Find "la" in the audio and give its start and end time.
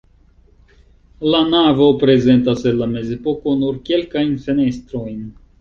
1.35-1.41, 2.85-2.89